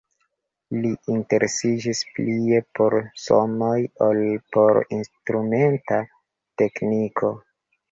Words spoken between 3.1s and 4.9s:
sonoj ol por